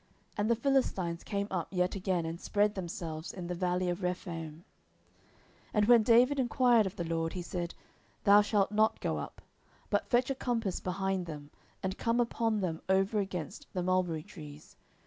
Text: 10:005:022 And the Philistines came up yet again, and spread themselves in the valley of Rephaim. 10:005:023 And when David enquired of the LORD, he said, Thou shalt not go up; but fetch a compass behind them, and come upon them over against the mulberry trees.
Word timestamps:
10:005:022 0.00 0.08
And 0.38 0.50
the 0.50 0.56
Philistines 0.56 1.24
came 1.24 1.46
up 1.50 1.68
yet 1.70 1.94
again, 1.94 2.24
and 2.24 2.40
spread 2.40 2.74
themselves 2.74 3.34
in 3.34 3.48
the 3.48 3.54
valley 3.54 3.90
of 3.90 4.02
Rephaim. 4.02 4.64
10:005:023 5.74 5.74
And 5.74 5.84
when 5.84 6.02
David 6.02 6.38
enquired 6.40 6.86
of 6.86 6.96
the 6.96 7.04
LORD, 7.04 7.34
he 7.34 7.42
said, 7.42 7.74
Thou 8.24 8.40
shalt 8.40 8.72
not 8.72 8.98
go 9.02 9.18
up; 9.18 9.42
but 9.90 10.08
fetch 10.08 10.30
a 10.30 10.34
compass 10.34 10.80
behind 10.80 11.26
them, 11.26 11.50
and 11.82 11.98
come 11.98 12.18
upon 12.18 12.60
them 12.62 12.80
over 12.88 13.18
against 13.18 13.66
the 13.74 13.82
mulberry 13.82 14.22
trees. 14.22 14.74